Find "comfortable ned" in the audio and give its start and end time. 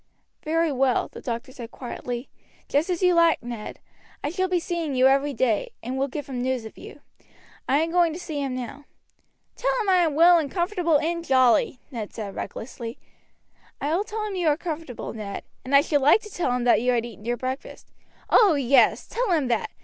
14.57-15.43